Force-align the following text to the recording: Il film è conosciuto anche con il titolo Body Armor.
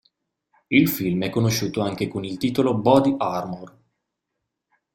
Il 0.69 0.89
film 0.89 1.25
è 1.25 1.29
conosciuto 1.29 1.81
anche 1.81 2.07
con 2.07 2.25
il 2.25 2.39
titolo 2.39 2.75
Body 2.75 3.13
Armor. 3.19 3.81